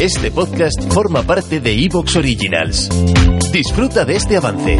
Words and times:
Este 0.00 0.30
podcast 0.30 0.80
forma 0.92 1.22
parte 1.22 1.60
de 1.60 1.72
Evox 1.84 2.16
Originals. 2.16 2.88
Disfruta 3.50 4.04
de 4.04 4.16
este 4.16 4.36
avance. 4.36 4.74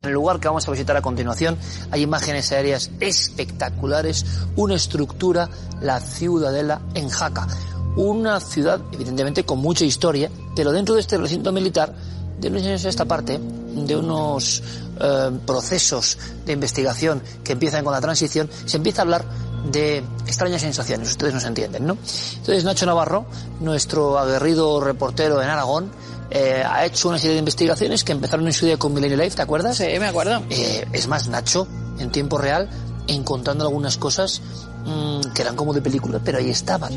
En 0.00 0.08
el 0.08 0.12
lugar 0.12 0.38
que 0.38 0.46
vamos 0.46 0.66
a 0.68 0.70
visitar 0.70 0.96
a 0.96 1.02
continuación 1.02 1.58
hay 1.90 2.02
imágenes 2.02 2.52
aéreas 2.52 2.90
espectaculares, 3.00 4.24
una 4.54 4.76
estructura, 4.76 5.48
la 5.80 5.98
ciudadela 6.00 6.80
en 6.94 7.08
Jaca. 7.08 7.48
Una 7.96 8.38
ciudad, 8.38 8.80
evidentemente, 8.92 9.44
con 9.44 9.58
mucha 9.58 9.84
historia, 9.84 10.30
pero 10.54 10.70
dentro 10.70 10.94
de 10.94 11.00
este 11.00 11.18
recinto 11.18 11.50
militar, 11.50 11.92
de 12.38 12.48
unos 12.48 12.62
años 12.62 12.84
a 12.84 12.88
esta 12.88 13.04
parte, 13.04 13.40
de 13.40 13.96
unos 13.96 14.62
eh, 15.00 15.30
procesos 15.46 16.18
de 16.46 16.52
investigación 16.52 17.22
que 17.42 17.52
empiezan 17.52 17.84
con 17.84 17.92
la 17.92 18.00
transición, 18.00 18.48
se 18.66 18.76
empieza 18.76 19.02
a 19.02 19.04
hablar 19.04 19.24
de 19.70 19.98
extrañas 20.26 20.62
sensaciones, 20.62 21.10
ustedes 21.10 21.34
nos 21.34 21.44
entienden, 21.44 21.86
¿no? 21.86 21.98
Entonces 22.36 22.64
Nacho 22.64 22.86
Navarro, 22.86 23.26
nuestro 23.60 24.18
aguerrido 24.18 24.80
reportero 24.80 25.42
en 25.42 25.48
Aragón, 25.48 25.90
eh, 26.30 26.62
ha 26.66 26.84
hecho 26.84 27.08
una 27.08 27.18
serie 27.18 27.34
de 27.34 27.38
investigaciones 27.38 28.04
que 28.04 28.12
empezaron 28.12 28.46
en 28.46 28.52
su 28.52 28.66
día 28.66 28.76
con 28.76 28.92
Millennium 28.92 29.20
Life, 29.20 29.36
¿te 29.36 29.42
acuerdas? 29.42 29.76
Sí, 29.76 29.86
me 29.98 30.06
acuerdo. 30.06 30.42
Eh, 30.50 30.86
es 30.92 31.08
más, 31.08 31.28
Nacho, 31.28 31.66
en 31.98 32.10
tiempo 32.10 32.38
real, 32.38 32.68
encontrando 33.06 33.64
algunas 33.64 33.96
cosas 33.96 34.42
mmm, 34.84 35.32
que 35.34 35.42
eran 35.42 35.56
como 35.56 35.72
de 35.72 35.80
película, 35.80 36.20
pero 36.22 36.38
ahí 36.38 36.50
estaban. 36.50 36.92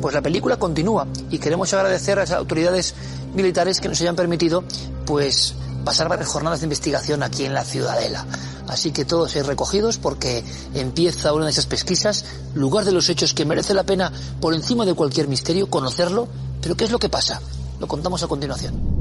Pues 0.00 0.14
la 0.14 0.20
película 0.20 0.56
continúa 0.56 1.06
y 1.30 1.38
queremos 1.38 1.72
agradecer 1.72 2.18
a 2.18 2.22
las 2.22 2.32
autoridades 2.32 2.94
militares 3.34 3.80
que 3.80 3.88
nos 3.88 4.00
hayan 4.00 4.16
permitido, 4.16 4.64
pues, 5.06 5.54
pasar 5.84 6.08
varias 6.08 6.28
jornadas 6.28 6.60
de 6.60 6.66
investigación 6.66 7.22
aquí 7.22 7.44
en 7.44 7.54
la 7.54 7.64
Ciudadela. 7.64 8.26
Así 8.72 8.90
que 8.90 9.04
todos 9.04 9.36
ahí 9.36 9.42
recogidos 9.42 9.98
porque 9.98 10.42
empieza 10.72 11.34
una 11.34 11.44
de 11.44 11.50
esas 11.50 11.66
pesquisas, 11.66 12.24
lugar 12.54 12.86
de 12.86 12.92
los 12.92 13.10
hechos 13.10 13.34
que 13.34 13.44
merece 13.44 13.74
la 13.74 13.84
pena, 13.84 14.10
por 14.40 14.54
encima 14.54 14.86
de 14.86 14.94
cualquier 14.94 15.28
misterio, 15.28 15.68
conocerlo. 15.68 16.26
Pero 16.62 16.74
¿qué 16.74 16.84
es 16.84 16.90
lo 16.90 16.98
que 16.98 17.10
pasa? 17.10 17.42
Lo 17.78 17.86
contamos 17.86 18.22
a 18.22 18.28
continuación. 18.28 18.91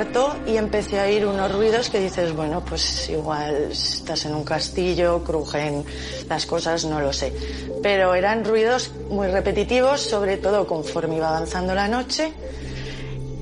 Cuarto 0.00 0.34
y 0.46 0.56
empecé 0.56 0.98
a 0.98 1.04
oír 1.04 1.26
unos 1.26 1.52
ruidos 1.52 1.90
que 1.90 2.00
dices, 2.00 2.34
bueno, 2.34 2.64
pues 2.64 3.10
igual 3.10 3.68
estás 3.70 4.24
en 4.24 4.34
un 4.34 4.44
castillo, 4.44 5.22
crujen 5.22 5.84
las 6.26 6.46
cosas, 6.46 6.86
no 6.86 7.00
lo 7.00 7.12
sé. 7.12 7.32
Pero 7.82 8.14
eran 8.14 8.42
ruidos 8.44 8.92
muy 9.10 9.28
repetitivos, 9.28 10.00
sobre 10.00 10.38
todo 10.38 10.66
conforme 10.66 11.16
iba 11.16 11.28
avanzando 11.28 11.74
la 11.74 11.86
noche. 11.86 12.32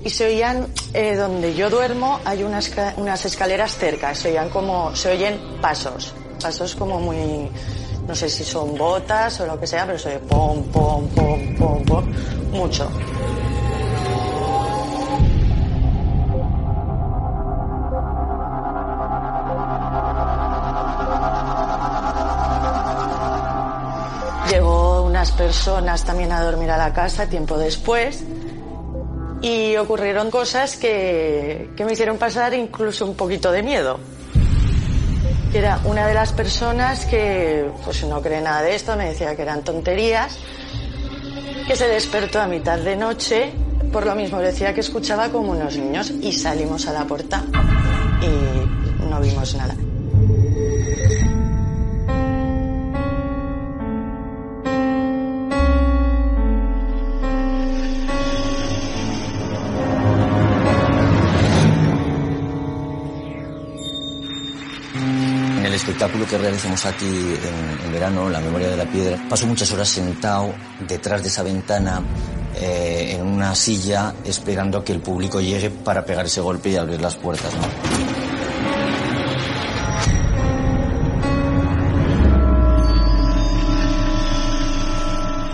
Y 0.05 0.11
se 0.11 0.27
oían, 0.27 0.67
eh, 0.95 1.15
donde 1.15 1.55
yo 1.55 1.71
duermo, 1.71 2.19
hay 2.25 2.43
unas, 2.43 2.73
unas 2.97 3.25
escaleras 3.25 3.77
cerca, 3.77 4.15
se 4.17 4.31
oían 4.31 4.49
como, 4.49 4.97
se 4.97 5.13
oyen 5.13 5.39
pasos, 5.61 6.13
pasos 6.43 6.75
como 6.75 6.99
muy, 6.99 7.49
no 8.07 8.15
sé 8.17 8.29
si 8.29 8.43
son 8.43 8.77
botas 8.77 9.39
o 9.41 9.47
lo 9.47 9.61
que 9.61 9.67
sea, 9.67 9.87
pero 9.87 9.99
se 9.99 10.09
oye 10.09 10.19
pom, 10.21 10.65
pom, 10.73 11.07
pom, 11.09 11.57
pom, 11.57 11.85
pom, 11.85 12.05
mucho. 12.51 12.91
Personas 25.39 26.05
también 26.05 26.33
a 26.33 26.43
dormir 26.43 26.71
a 26.71 26.77
la 26.77 26.93
casa 26.93 27.29
tiempo 27.29 27.57
después 27.57 28.25
y 29.41 29.77
ocurrieron 29.77 30.31
cosas 30.31 30.77
que, 30.77 31.71
que 31.77 31.85
me 31.85 31.93
hicieron 31.93 32.19
pasar 32.19 32.53
incluso 32.55 33.07
un 33.07 33.15
poquito 33.15 33.53
de 33.53 33.63
miedo. 33.63 34.01
Que 35.53 35.59
Era 35.59 35.81
una 35.85 36.07
de 36.07 36.15
las 36.15 36.33
personas 36.33 37.07
que 37.07 37.71
pues 37.85 38.05
no 38.05 38.21
cree 38.21 38.41
nada 38.41 38.63
de 38.63 38.75
esto, 38.75 38.97
me 38.97 39.07
decía 39.07 39.35
que 39.37 39.43
eran 39.43 39.63
tonterías, 39.63 40.37
que 41.67 41.77
se 41.77 41.87
despertó 41.87 42.41
a 42.41 42.49
mitad 42.49 42.79
de 42.79 42.97
noche, 42.97 43.53
por 43.93 44.05
lo 44.05 44.15
mismo 44.15 44.41
decía 44.41 44.75
que 44.75 44.81
escuchaba 44.81 45.31
como 45.31 45.53
unos 45.53 45.77
niños 45.79 46.11
y 46.11 46.33
salimos 46.33 46.87
a 46.89 46.93
la 46.93 47.05
puerta 47.05 47.45
y 48.21 49.05
no 49.09 49.21
vimos 49.21 49.55
nada. 49.55 49.75
Espectáculo 65.99 66.27
que 66.29 66.39
realizamos 66.39 66.87
aquí 66.87 67.07
en, 67.09 67.87
en 67.87 67.93
verano, 67.93 68.31
La 68.31 68.39
Memoria 68.39 68.69
de 68.69 68.77
la 68.77 68.85
Piedra, 68.85 69.21
paso 69.29 69.49
muchas 69.49 69.73
horas 69.73 69.89
sentado 69.89 70.55
detrás 70.87 71.23
de 71.23 71.29
esa 71.29 71.43
ventana, 71.43 72.01
eh, 72.55 73.17
en 73.17 73.27
una 73.27 73.53
silla, 73.57 74.15
esperando 74.25 74.79
a 74.79 74.85
que 74.85 74.93
el 74.93 75.01
público 75.01 75.41
llegue 75.41 75.71
para 75.71 76.05
pegar 76.05 76.25
ese 76.27 76.41
golpe 76.41 76.69
y 76.69 76.77
abrir 76.77 77.01
las 77.01 77.17
puertas. 77.17 77.53
¿no? 77.53 77.63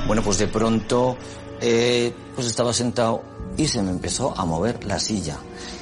Bueno, 0.07 0.21
pues 0.23 0.37
de 0.37 0.49
pronto 0.49 1.17
eh, 1.63 2.13
pues 2.35 2.49
estaba 2.49 2.75
sentado 2.75 3.23
y 3.57 3.67
se 3.67 3.81
me 3.81 3.93
empezó 3.93 4.39
a 4.39 4.45
mover 4.45 4.85
la 4.85 5.01
silla. 5.01 5.39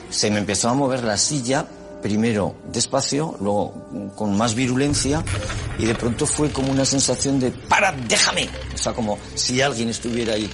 Se 0.09 0.31
me 0.31 0.39
empezó 0.39 0.69
a 0.69 0.75
mover 0.75 1.03
la 1.03 1.17
silla, 1.17 1.67
primero 2.03 2.55
despacio, 2.71 3.37
luego 3.41 4.13
con 4.15 4.37
más 4.37 4.55
virulencia 4.55 5.25
y 5.79 5.87
de 5.87 5.95
pronto 5.95 6.27
fue 6.27 6.51
como 6.51 6.71
una 6.71 6.85
sensación 6.85 7.39
de 7.39 7.51
¡para, 7.51 7.93
déjame! 7.93 8.49
O 8.75 8.79
sea, 8.79 8.93
como 8.93 9.19
si 9.35 9.61
alguien 9.61 9.89
estuviera 9.89 10.35
ahí. 10.35 10.51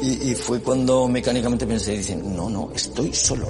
y 0.00 0.34
fue 0.34 0.60
cuando 0.62 1.08
mecánicamente 1.08 1.66
pensé, 1.66 1.92
dicen, 1.92 2.34
no, 2.34 2.48
no, 2.48 2.70
estoy 2.74 3.12
solo. 3.12 3.48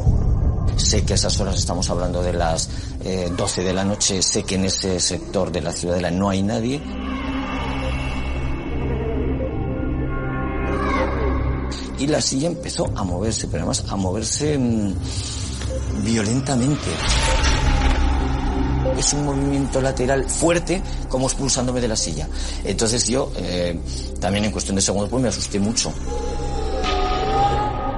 Sé 0.76 1.04
que 1.04 1.12
a 1.12 1.16
esas 1.16 1.38
horas 1.38 1.56
estamos 1.58 1.88
hablando 1.90 2.22
de 2.22 2.32
las 2.32 2.70
eh, 3.04 3.30
12 3.36 3.62
de 3.62 3.72
la 3.74 3.84
noche, 3.84 4.22
sé 4.22 4.42
que 4.42 4.54
en 4.54 4.64
ese 4.64 4.98
sector 4.98 5.52
de 5.52 5.60
la 5.60 5.72
ciudadela 5.72 6.10
no 6.10 6.30
hay 6.30 6.42
nadie. 6.42 6.80
y 12.02 12.06
la 12.08 12.20
silla 12.20 12.48
empezó 12.48 12.90
a 12.96 13.04
moverse, 13.04 13.46
pero 13.46 13.58
además 13.58 13.84
a 13.88 13.94
moverse 13.94 14.58
mm, 14.58 14.94
violentamente. 16.02 16.90
Es 18.98 19.12
un 19.12 19.24
movimiento 19.24 19.80
lateral 19.80 20.28
fuerte, 20.28 20.82
como 21.08 21.26
expulsándome 21.26 21.80
de 21.80 21.88
la 21.88 21.96
silla. 21.96 22.28
Entonces 22.64 23.08
yo, 23.08 23.32
eh, 23.36 23.78
también 24.20 24.44
en 24.44 24.50
cuestión 24.52 24.76
de 24.76 24.82
segundos, 24.82 25.10
pues 25.10 25.22
me 25.22 25.28
asusté 25.28 25.58
mucho. 25.58 25.92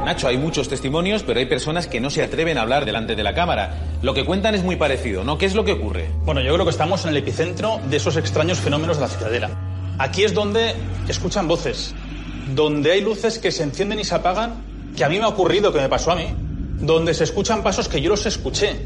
Nacho, 0.05 0.29
hay 0.29 0.37
muchos 0.37 0.69
testimonios, 0.69 1.23
pero 1.23 1.41
hay 1.41 1.47
personas 1.47 1.87
que 1.87 1.99
no 1.99 2.11
se 2.11 2.23
atreven 2.23 2.59
a 2.59 2.63
hablar 2.63 2.85
delante 2.85 3.17
de 3.17 3.23
la 3.23 3.33
cámara. 3.33 3.97
Lo 4.03 4.13
que 4.13 4.27
cuentan 4.27 4.55
es 4.55 4.63
muy 4.63 4.77
parecido, 4.77 5.25
¿no? 5.25 5.39
¿Qué 5.39 5.47
es 5.47 5.55
lo 5.55 5.65
que 5.65 5.73
ocurre? 5.73 6.11
Bueno, 6.25 6.43
yo 6.43 6.53
creo 6.53 6.65
que 6.67 6.71
estamos 6.71 7.05
en 7.05 7.11
el 7.11 7.17
epicentro 7.17 7.81
de 7.89 7.97
esos 7.97 8.19
extraños 8.19 8.59
fenómenos 8.59 8.99
de 8.99 9.03
la 9.03 9.09
ciudadela. 9.09 9.51
Aquí 9.99 10.25
es 10.25 10.35
donde 10.35 10.75
escuchan 11.09 11.49
voces, 11.49 11.95
donde 12.55 12.93
hay 12.93 13.01
luces 13.01 13.39
que 13.39 13.51
se 13.51 13.63
encienden 13.63 13.99
y 13.99 14.05
se 14.05 14.15
apagan, 14.15 14.93
que 14.95 15.05
a 15.05 15.09
mí 15.09 15.19
me 15.19 15.25
ha 15.25 15.29
ocurrido, 15.29 15.73
que 15.73 15.81
me 15.81 15.89
pasó 15.89 16.13
a 16.13 16.17
mí, 16.17 16.27
donde 16.81 17.15
se 17.15 17.25
escuchan 17.25 17.63
pasos 17.63 17.89
que 17.89 18.01
yo 18.01 18.11
los 18.11 18.27
escuché. 18.27 18.77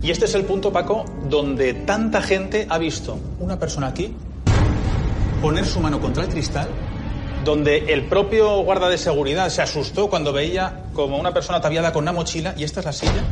Y 0.00 0.10
este 0.10 0.26
es 0.26 0.34
el 0.34 0.44
punto, 0.44 0.72
Paco, 0.72 1.04
donde 1.28 1.74
tanta 1.74 2.22
gente 2.22 2.66
ha 2.68 2.78
visto 2.78 3.18
una 3.40 3.58
persona 3.58 3.88
aquí 3.88 4.14
poner 5.42 5.64
su 5.66 5.80
mano 5.80 6.00
contra 6.00 6.24
el 6.24 6.28
cristal, 6.28 6.68
donde 7.44 7.92
el 7.92 8.08
propio 8.08 8.62
guarda 8.62 8.88
de 8.88 8.98
seguridad 8.98 9.48
se 9.48 9.62
asustó 9.62 10.08
cuando 10.08 10.32
veía 10.32 10.84
como 10.92 11.18
una 11.18 11.32
persona 11.32 11.58
ataviada 11.58 11.92
con 11.92 12.02
una 12.04 12.12
mochila 12.12 12.54
y 12.56 12.64
esta 12.64 12.80
es 12.80 12.86
la 12.86 12.92
silla 12.92 13.24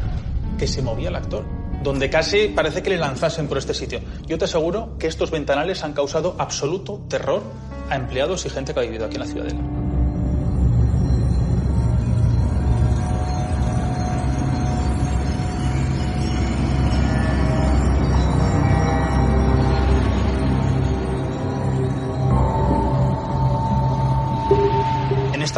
que 0.58 0.66
se 0.66 0.82
movía 0.82 1.08
el 1.08 1.16
actor, 1.16 1.44
donde 1.82 2.08
casi 2.08 2.48
parece 2.48 2.82
que 2.82 2.90
le 2.90 2.96
lanzasen 2.96 3.48
por 3.48 3.58
este 3.58 3.74
sitio. 3.74 4.00
Yo 4.26 4.38
te 4.38 4.44
aseguro 4.44 4.96
que 4.98 5.06
estos 5.06 5.30
ventanales 5.30 5.82
han 5.84 5.92
causado 5.92 6.36
absoluto 6.38 7.02
terror 7.08 7.42
a 7.90 7.96
empleados 7.96 8.46
y 8.46 8.50
gente 8.50 8.72
que 8.72 8.80
ha 8.80 8.82
vivido 8.82 9.06
aquí 9.06 9.16
en 9.16 9.20
la 9.20 9.26
Ciudadela. 9.26 9.75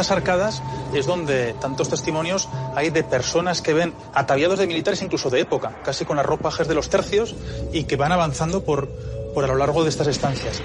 Estas 0.01 0.17
arcadas 0.17 0.63
es 0.95 1.07
donde 1.07 1.55
tantos 1.55 1.89
testimonios 1.89 2.49
hay 2.77 2.91
de 2.91 3.03
personas 3.03 3.63
que 3.63 3.75
ven 3.75 3.93
ataviados 4.15 4.61
de 4.61 4.69
militares 4.69 5.03
incluso 5.03 5.29
de 5.29 5.41
época, 5.41 5.83
casi 5.85 6.05
con 6.05 6.19
las 6.19 6.25
ropajes 6.25 6.69
de 6.69 6.75
los 6.77 6.89
tercios 6.89 7.35
y 7.73 7.83
que 7.83 7.97
van 7.97 8.13
avanzando 8.13 8.63
por, 8.63 8.89
por 9.35 9.43
a 9.43 9.49
lo 9.49 9.57
largo 9.57 9.83
de 9.83 9.89
estas 9.89 10.07
estancias. 10.07 10.63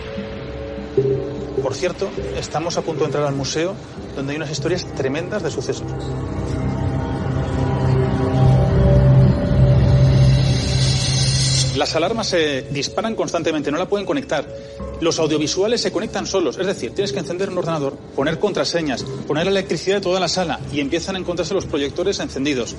Por 1.64 1.74
cierto, 1.74 2.12
estamos 2.38 2.78
a 2.78 2.84
punto 2.84 3.00
de 3.00 3.06
entrar 3.08 3.24
al 3.26 3.34
museo 3.34 3.74
donde 4.16 4.34
hay 4.34 4.38
unas 4.38 4.52
historias 4.52 4.86
tremendas 4.94 5.42
de 5.42 5.50
sucesos. 5.50 5.88
Las 11.76 11.96
alarmas 11.96 12.28
se 12.28 12.68
disparan 12.70 13.16
constantemente, 13.16 13.72
no 13.72 13.80
la 13.80 13.88
pueden 13.88 14.06
conectar. 14.06 14.48
Los 15.02 15.18
audiovisuales 15.18 15.82
se 15.82 15.92
conectan 15.92 16.28
solos, 16.28 16.60
es 16.60 16.68
decir, 16.68 16.94
tienes 16.94 17.12
que 17.12 17.20
encender 17.20 17.50
un 17.50 17.58
ordenador, 17.58 17.98
poner 18.16 18.38
contraseñas, 18.38 19.04
poner 19.28 19.48
electricidad 19.48 19.96
de 19.96 20.02
toda 20.02 20.20
la 20.20 20.28
sala 20.28 20.60
y 20.72 20.80
empiezan 20.80 21.16
a 21.16 21.20
encontrarse 21.20 21.56
los 21.56 21.66
proyectores 21.66 22.20
encendidos. 22.20 22.76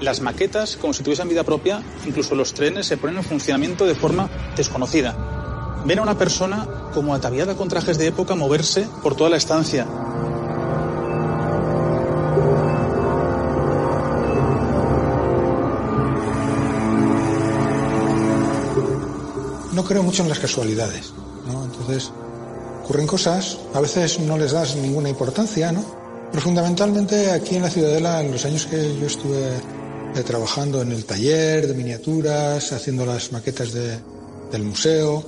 Las 0.00 0.20
maquetas, 0.20 0.76
como 0.76 0.92
si 0.92 1.02
tuviesen 1.02 1.28
vida 1.28 1.42
propia, 1.42 1.82
incluso 2.06 2.36
los 2.36 2.54
trenes 2.54 2.86
se 2.86 2.96
ponen 2.96 3.16
en 3.16 3.24
funcionamiento 3.24 3.84
de 3.84 3.96
forma 3.96 4.30
desconocida. 4.56 5.82
Ven 5.84 5.98
a 5.98 6.02
una 6.02 6.16
persona 6.16 6.68
como 6.94 7.14
ataviada 7.14 7.56
con 7.56 7.68
trajes 7.68 7.98
de 7.98 8.06
época 8.06 8.36
moverse 8.36 8.86
por 9.02 9.16
toda 9.16 9.30
la 9.30 9.38
estancia. 9.38 9.86
Creo 19.86 20.02
mucho 20.02 20.22
en 20.22 20.28
las 20.28 20.38
casualidades, 20.38 21.12
¿no? 21.46 21.64
Entonces, 21.64 22.10
ocurren 22.82 23.06
cosas, 23.06 23.58
a 23.74 23.80
veces 23.80 24.20
no 24.20 24.38
les 24.38 24.52
das 24.52 24.76
ninguna 24.76 25.08
importancia, 25.08 25.72
¿no? 25.72 25.84
Pero 26.30 26.42
fundamentalmente 26.42 27.30
aquí 27.30 27.56
en 27.56 27.62
la 27.62 27.70
Ciudadela, 27.70 28.20
en 28.20 28.32
los 28.32 28.44
años 28.44 28.66
que 28.66 28.96
yo 28.98 29.06
estuve 29.06 29.48
eh, 30.14 30.22
trabajando 30.22 30.82
en 30.82 30.92
el 30.92 31.04
taller 31.04 31.66
de 31.66 31.74
miniaturas, 31.74 32.72
haciendo 32.72 33.06
las 33.06 33.32
maquetas 33.32 33.72
del 33.72 34.62
museo 34.62 35.24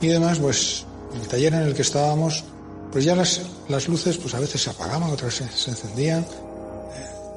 y 0.00 0.08
demás, 0.08 0.38
pues 0.38 0.84
el 1.14 1.26
taller 1.28 1.54
en 1.54 1.62
el 1.62 1.74
que 1.74 1.82
estábamos, 1.82 2.44
pues 2.92 3.04
ya 3.04 3.14
las, 3.14 3.42
las 3.68 3.88
luces 3.88 4.16
pues 4.18 4.34
a 4.34 4.40
veces 4.40 4.62
se 4.62 4.70
apagaban, 4.70 5.10
otras 5.10 5.34
se, 5.34 5.48
se 5.48 5.70
encendían. 5.70 6.26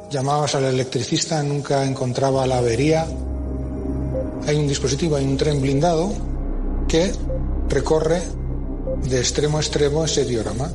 Llamabas 0.09 0.55
al 0.55 0.65
electricista, 0.65 1.41
nunca 1.41 1.83
encontraba 1.83 2.45
la 2.45 2.59
avería. 2.59 3.07
Hay 4.45 4.55
un 4.55 4.67
dispositivo, 4.67 5.15
hay 5.15 5.25
un 5.25 5.37
tren 5.37 5.61
blindado 5.61 6.32
recorre 7.69 8.21
de 9.03 9.19
extremo 9.19 9.57
a 9.57 9.61
extremo 9.61 10.05
ese 10.05 10.25
diorama. 10.25 10.69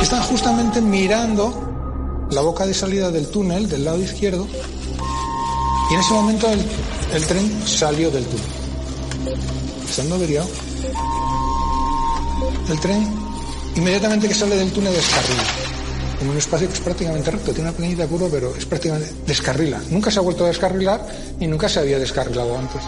Están 0.00 0.22
justamente 0.22 0.80
mirando 0.80 2.28
la 2.30 2.40
boca 2.40 2.66
de 2.66 2.72
salida 2.72 3.10
del 3.10 3.28
túnel 3.28 3.68
del 3.68 3.84
lado 3.84 4.00
izquierdo 4.00 4.46
y 5.90 5.94
en 5.94 6.00
ese 6.00 6.14
momento 6.14 6.48
el, 6.48 7.26
tren 7.26 7.66
salió 7.66 8.10
del 8.10 8.24
túnel. 8.24 8.46
Estando 9.86 10.14
averiado, 10.14 10.48
el 12.70 12.80
tren 12.80 13.06
inmediatamente 13.76 14.26
que 14.28 14.34
sale 14.34 14.56
del 14.56 14.72
túnel 14.72 14.94
descarrila. 14.94 15.44
Como 16.18 16.30
un 16.30 16.38
espacio 16.38 16.68
que 16.68 16.74
es 16.74 16.80
prácticamente 16.80 17.30
recto, 17.30 17.52
tiene 17.52 17.68
una 17.68 17.76
pequeñita 17.76 18.06
curva, 18.06 18.28
pero 18.30 18.54
es 18.56 18.64
prácticamente 18.64 19.12
descarrila. 19.26 19.82
Nunca 19.90 20.10
se 20.10 20.18
ha 20.18 20.22
vuelto 20.22 20.44
a 20.44 20.48
descarrilar 20.48 21.06
y 21.38 21.46
nunca 21.46 21.68
se 21.68 21.80
había 21.80 21.98
descarrilado 21.98 22.56
antes 22.56 22.80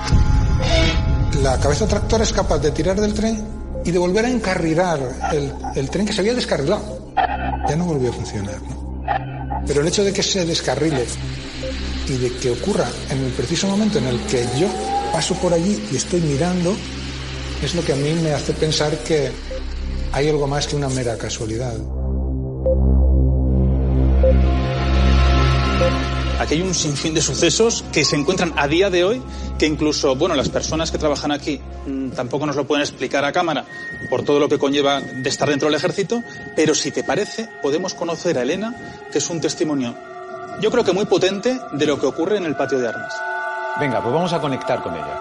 la 1.45 1.61
cabeza 1.61 1.87
tractora 1.87 2.25
es 2.25 2.33
capaz 2.33 2.59
de 2.59 2.71
tirar 2.71 2.99
del 2.99 3.13
tren 3.13 3.39
y 3.85 3.91
de 3.91 3.99
volver 3.99 4.25
a 4.25 4.31
encarrilar 4.31 4.99
el, 5.75 5.91
tren 5.91 6.07
que 6.07 6.13
se 6.15 6.23
había 6.23 6.33
descarrilado. 6.33 7.13
Ya 7.69 7.77
no 7.77 7.85
volvió 7.85 8.09
a 8.09 8.13
funcionar. 8.15 8.59
Pero 9.67 9.83
el 9.83 9.89
hecho 9.89 10.03
de 10.05 10.13
que 10.15 10.23
se 10.23 10.47
descarrile 10.47 11.05
y 12.09 12.17
de 12.17 12.33
que 12.37 12.51
ocurra 12.51 12.89
en 13.11 13.19
el 13.19 13.33
preciso 13.33 13.69
momento 13.69 13.99
en 13.99 14.07
el 14.07 14.21
que 14.21 14.43
yo 14.59 14.69
paso 15.13 15.35
por 15.35 15.53
allí 15.53 15.87
y 15.93 15.97
estoy 15.97 16.23
mirando, 16.23 16.75
es 17.63 17.75
lo 17.75 17.85
que 17.85 17.93
a 17.93 17.97
mí 17.97 18.15
me 18.23 18.33
hace 18.33 18.55
pensar 18.55 18.97
que 19.01 19.31
hay 20.13 20.29
algo 20.31 20.47
más 20.47 20.67
que 20.67 20.77
una 20.77 20.89
mera 20.89 21.19
casualidad. 21.19 21.75
Aquí 26.45 26.57
hay 26.57 26.61
un 26.61 26.75
sinfín 26.75 27.15
de 27.15 27.23
sucesos 27.23 27.87
que 27.91 28.05
se 28.05 28.17
encuentran 28.17 28.53
a 28.57 28.69
día 28.69 28.91
de 28.91 29.03
hoy 29.03 29.23
que 29.59 29.65
incluso, 29.65 30.15
bueno, 30.15 30.35
las 30.35 30.51
personas 30.51 30.91
que 30.91 30.99
trabajan 30.99 31.33
aquí 31.33 31.59
mm, 31.87 32.11
tampoco 32.11 32.45
nos 32.45 32.55
lo 32.55 32.67
pueden 32.67 32.83
explicar 32.83 33.25
a 33.25 33.33
cámara 33.33 33.65
por 34.11 34.25
todo 34.25 34.39
lo 34.39 34.47
que 34.47 34.59
conlleva 34.59 35.01
de 35.01 35.27
estar 35.31 35.49
dentro 35.49 35.69
del 35.69 35.77
ejército, 35.77 36.23
pero 36.55 36.75
si 36.75 36.91
te 36.91 37.03
parece, 37.03 37.49
podemos 37.63 37.95
conocer 37.95 38.37
a 38.37 38.43
Elena, 38.43 38.75
que 39.11 39.17
es 39.19 39.31
un 39.31 39.41
testimonio, 39.41 39.95
yo 40.61 40.71
creo 40.71 40.85
que 40.85 40.93
muy 40.93 41.07
potente 41.07 41.59
de 41.73 41.87
lo 41.87 41.99
que 41.99 42.05
ocurre 42.05 42.37
en 42.37 42.45
el 42.45 42.57
patio 42.57 42.79
de 42.79 42.89
armas. 42.89 43.15
Venga, 43.81 44.03
pues 44.03 44.15
vamos 44.15 44.35
a 44.35 44.41
conectar 44.43 44.83
con 44.83 44.93
ella. 44.95 45.21